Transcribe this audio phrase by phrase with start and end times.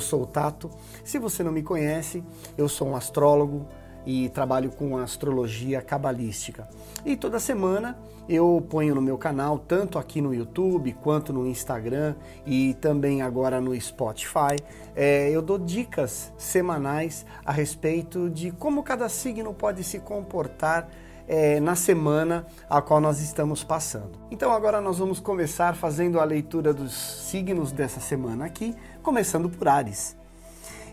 [0.00, 0.70] eu sou o Tato.
[1.04, 2.24] Se você não me conhece,
[2.56, 3.66] eu sou um astrólogo
[4.06, 6.66] e trabalho com astrologia cabalística.
[7.04, 12.14] E toda semana eu ponho no meu canal, tanto aqui no YouTube quanto no Instagram
[12.46, 14.56] e também agora no Spotify,
[14.96, 20.88] é, eu dou dicas semanais a respeito de como cada signo pode se comportar
[21.32, 24.18] é, na semana a qual nós estamos passando.
[24.32, 29.68] Então agora nós vamos começar fazendo a leitura dos signos dessa semana aqui, começando por
[29.68, 30.16] Ares.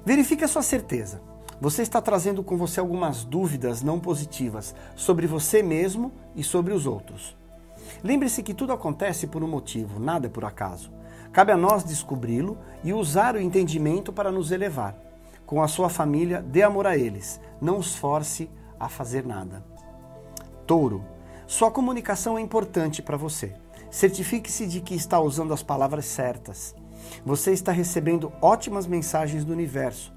[0.05, 1.19] Verifique a sua certeza.
[1.59, 6.85] Você está trazendo com você algumas dúvidas não positivas sobre você mesmo e sobre os
[6.85, 7.35] outros.
[8.03, 10.91] Lembre-se que tudo acontece por um motivo, nada é por acaso.
[11.33, 14.95] Cabe a nós descobri-lo e usar o entendimento para nos elevar.
[15.47, 18.47] Com a sua família, dê amor a eles, não os force
[18.79, 19.76] a fazer nada.
[20.67, 21.01] Touro,
[21.47, 23.53] sua comunicação é importante para você.
[23.89, 26.75] Certifique-se de que está usando as palavras certas.
[27.25, 30.13] Você está recebendo ótimas mensagens do universo.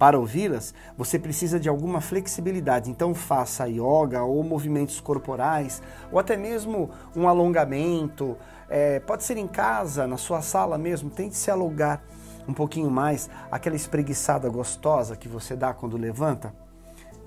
[0.00, 6.36] Para ouvi-las, você precisa de alguma flexibilidade, então faça yoga ou movimentos corporais, ou até
[6.36, 8.36] mesmo um alongamento.
[8.68, 12.02] É, pode ser em casa, na sua sala mesmo, tente se alongar
[12.48, 16.52] um pouquinho mais, aquela espreguiçada gostosa que você dá quando levanta.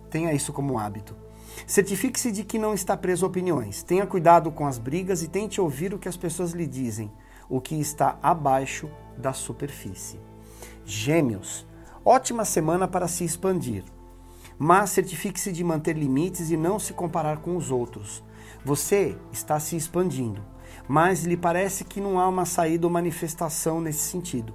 [0.09, 1.15] Tenha isso como hábito.
[1.65, 3.83] Certifique-se de que não está preso a opiniões.
[3.83, 7.11] Tenha cuidado com as brigas e tente ouvir o que as pessoas lhe dizem,
[7.49, 10.19] o que está abaixo da superfície.
[10.85, 11.65] Gêmeos.
[12.03, 13.83] Ótima semana para se expandir.
[14.57, 18.23] Mas certifique-se de manter limites e não se comparar com os outros.
[18.63, 20.41] Você está se expandindo,
[20.87, 24.53] mas lhe parece que não há uma saída ou manifestação nesse sentido.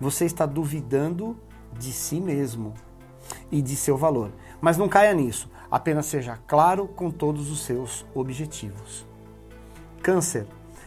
[0.00, 1.36] Você está duvidando
[1.78, 2.74] de si mesmo
[3.50, 4.32] e de seu valor.
[4.60, 5.50] Mas não caia nisso.
[5.70, 9.06] Apenas seja claro com todos os seus objetivos.
[10.02, 10.46] Câncer.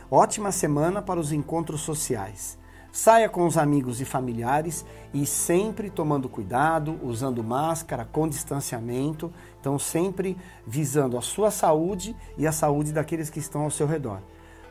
[0.10, 2.58] Ótima semana para os encontros sociais.
[2.92, 9.78] Saia com os amigos e familiares e sempre tomando cuidado, usando máscara, com distanciamento, então
[9.78, 14.20] sempre visando a sua saúde e a saúde daqueles que estão ao seu redor.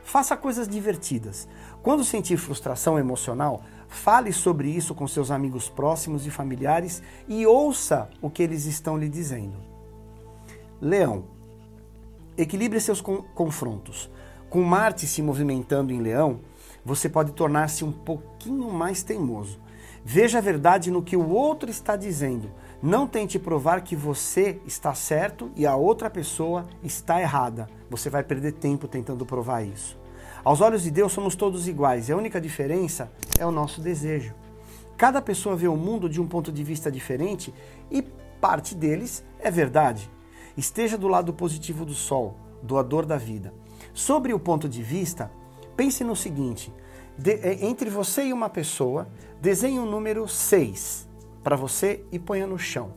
[0.09, 1.47] Faça coisas divertidas.
[1.83, 8.09] Quando sentir frustração emocional, fale sobre isso com seus amigos próximos e familiares e ouça
[8.19, 9.53] o que eles estão lhe dizendo.
[10.81, 11.25] Leão.
[12.35, 14.09] Equilibre seus confrontos.
[14.49, 16.39] Com Marte se movimentando em Leão,
[16.83, 19.59] você pode tornar-se um pouquinho mais teimoso.
[20.03, 22.49] Veja a verdade no que o outro está dizendo.
[22.81, 27.69] Não tente provar que você está certo e a outra pessoa está errada.
[27.91, 29.98] Você vai perder tempo tentando provar isso.
[30.43, 34.33] Aos olhos de Deus somos todos iguais e a única diferença é o nosso desejo.
[34.97, 37.53] Cada pessoa vê o mundo de um ponto de vista diferente
[37.91, 40.09] e parte deles é verdade.
[40.55, 43.53] Esteja do lado positivo do sol, doador da vida.
[43.93, 45.31] Sobre o ponto de vista,
[45.75, 46.73] pense no seguinte:
[47.17, 49.07] de, é, entre você e uma pessoa,
[49.41, 51.07] desenhe o um número 6
[51.43, 52.93] para você e ponha no chão.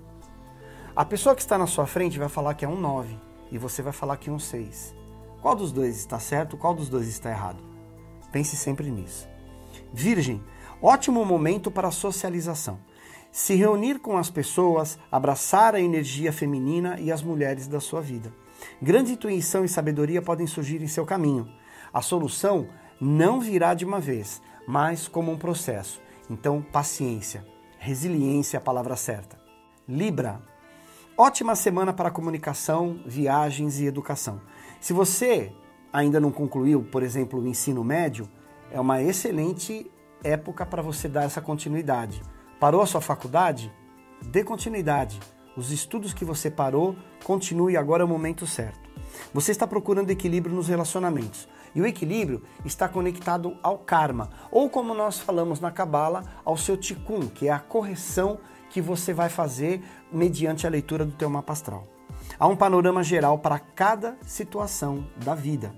[0.95, 3.17] A pessoa que está na sua frente vai falar que é um 9
[3.51, 5.02] e você vai falar que é um 6.
[5.43, 6.57] Qual dos dois está certo?
[6.57, 7.63] Qual dos dois está errado?
[8.31, 9.29] Pense sempre nisso.
[9.93, 10.43] Virgem,
[10.81, 12.79] ótimo momento para socialização
[13.33, 18.31] se reunir com as pessoas, abraçar a energia feminina e as mulheres da sua vida.
[18.81, 21.49] Grande intuição e sabedoria podem surgir em seu caminho.
[21.93, 22.69] A solução
[23.01, 26.01] não virá de uma vez, mas como um processo.
[26.29, 27.45] Então, paciência,
[27.79, 29.41] resiliência é a palavra certa.
[29.89, 30.41] Libra.
[31.17, 34.41] Ótima semana para comunicação, viagens e educação.
[34.83, 35.53] Se você
[35.93, 38.29] ainda não concluiu, por exemplo, o ensino médio,
[38.69, 39.89] é uma excelente
[40.25, 42.21] época para você dar essa continuidade.
[42.59, 43.73] Parou a sua faculdade?
[44.21, 45.21] Dê continuidade.
[45.57, 48.91] Os estudos que você parou, continue agora é o momento certo.
[49.33, 51.49] Você está procurando equilíbrio nos relacionamentos.
[51.77, 56.77] E o equilíbrio está conectado ao karma, ou como nós falamos na Cabala, ao seu
[56.77, 61.53] tikkun, que é a correção que você vai fazer mediante a leitura do teu mapa
[61.53, 61.87] astral.
[62.39, 65.75] Há um panorama geral para cada situação da vida.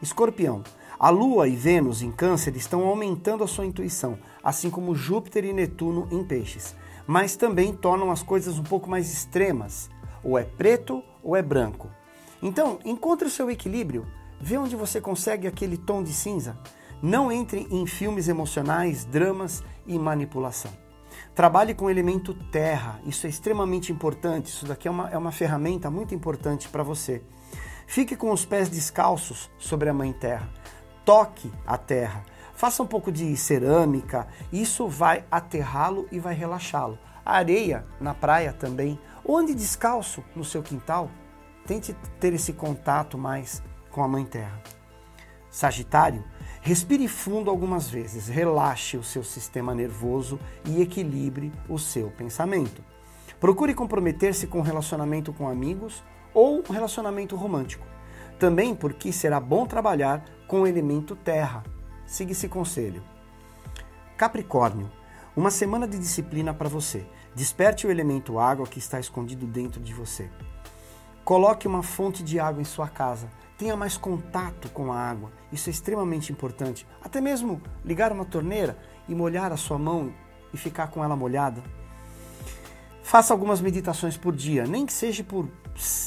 [0.00, 0.62] Escorpião,
[0.98, 5.52] a Lua e Vênus em Câncer estão aumentando a sua intuição, assim como Júpiter e
[5.52, 6.74] Netuno em Peixes,
[7.06, 9.90] mas também tornam as coisas um pouco mais extremas.
[10.24, 11.88] Ou é preto ou é branco.
[12.42, 14.06] Então, encontre o seu equilíbrio,
[14.40, 16.58] vê onde você consegue aquele tom de cinza.
[17.02, 20.72] Não entre em filmes emocionais, dramas e manipulação.
[21.34, 24.46] Trabalhe com o elemento terra, isso é extremamente importante.
[24.46, 27.22] Isso daqui é uma, é uma ferramenta muito importante para você.
[27.86, 30.48] Fique com os pés descalços sobre a Mãe Terra
[31.06, 32.24] toque a terra.
[32.52, 36.98] Faça um pouco de cerâmica, isso vai aterrá-lo e vai relaxá-lo.
[37.24, 41.08] Areia na praia também, ou ande descalço no seu quintal.
[41.64, 44.60] Tente ter esse contato mais com a Mãe Terra.
[45.50, 46.24] Sagitário,
[46.66, 52.82] Respire fundo algumas vezes, relaxe o seu sistema nervoso e equilibre o seu pensamento.
[53.38, 56.02] Procure comprometer-se com um relacionamento com amigos
[56.34, 57.86] ou um relacionamento romântico.
[58.36, 61.62] Também porque será bom trabalhar com o elemento terra.
[62.04, 63.00] Siga esse conselho.
[64.16, 64.90] Capricórnio,
[65.36, 67.06] uma semana de disciplina para você.
[67.32, 70.28] Desperte o elemento água que está escondido dentro de você.
[71.24, 73.28] Coloque uma fonte de água em sua casa.
[73.58, 75.32] Tenha mais contato com a água.
[75.50, 76.86] Isso é extremamente importante.
[77.02, 78.76] Até mesmo ligar uma torneira
[79.08, 80.12] e molhar a sua mão
[80.52, 81.62] e ficar com ela molhada.
[83.02, 85.48] Faça algumas meditações por dia, nem que seja por,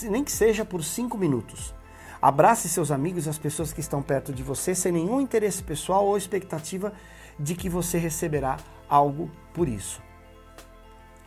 [0.03, 1.73] nem que seja por cinco minutos.
[2.21, 6.05] Abrace seus amigos e as pessoas que estão perto de você sem nenhum interesse pessoal
[6.05, 6.91] ou expectativa
[7.39, 8.57] de que você receberá
[8.89, 10.03] algo por isso.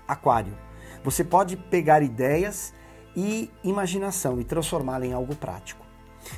[0.07, 0.57] Aquário.
[1.03, 2.75] Você pode pegar ideias
[3.17, 5.82] e imaginação e transformá-la em algo prático.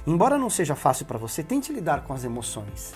[0.06, 2.94] Embora não seja fácil para você, tente lidar com as emoções.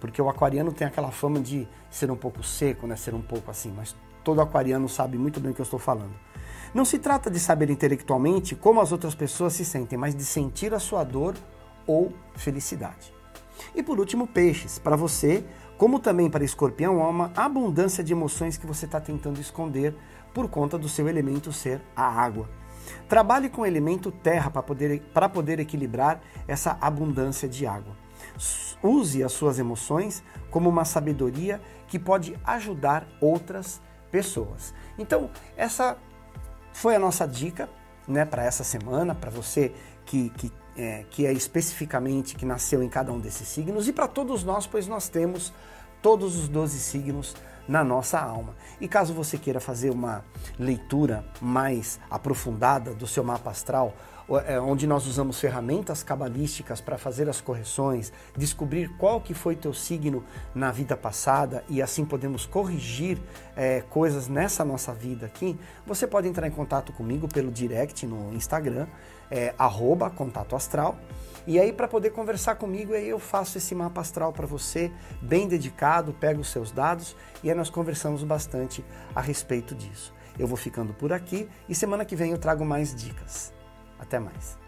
[0.00, 2.96] Porque o aquariano tem aquela fama de ser um pouco seco, né?
[2.96, 6.14] ser um pouco assim, mas todo aquariano sabe muito bem o que eu estou falando.
[6.74, 10.74] Não se trata de saber intelectualmente como as outras pessoas se sentem, mas de sentir
[10.74, 11.34] a sua dor
[11.86, 13.14] ou felicidade.
[13.74, 14.78] E por último, peixes.
[14.78, 15.44] Para você,
[15.78, 19.94] como também para escorpião, há uma abundância de emoções que você está tentando esconder
[20.34, 22.48] por conta do seu elemento ser a água.
[23.08, 27.96] Trabalhe com o elemento terra para poder, para poder equilibrar essa abundância de água.
[28.82, 33.80] Use as suas emoções como uma sabedoria que pode ajudar outras
[34.10, 34.74] pessoas.
[34.98, 35.96] Então, essa
[36.72, 37.68] foi a nossa dica
[38.06, 39.72] né, para essa semana, para você
[40.04, 44.06] que, que é, que é especificamente que nasceu em cada um desses signos, e para
[44.06, 45.52] todos nós, pois nós temos
[46.06, 47.34] todos os 12 signos
[47.66, 48.54] na nossa alma.
[48.80, 50.24] E caso você queira fazer uma
[50.56, 53.92] leitura mais aprofundada do seu mapa astral,
[54.62, 60.24] onde nós usamos ferramentas cabalísticas para fazer as correções, descobrir qual que foi teu signo
[60.54, 63.18] na vida passada e assim podemos corrigir
[63.54, 68.32] é, coisas nessa nossa vida aqui, você pode entrar em contato comigo pelo direct no
[68.34, 68.86] Instagram,
[69.30, 70.98] é, arroba contato astral.
[71.46, 74.90] E aí, para poder conversar comigo, aí eu faço esse mapa astral para você,
[75.22, 78.84] bem dedicado, pego os seus dados e aí nós conversamos bastante
[79.14, 80.12] a respeito disso.
[80.36, 83.55] Eu vou ficando por aqui e semana que vem eu trago mais dicas.
[83.98, 84.58] Até mais.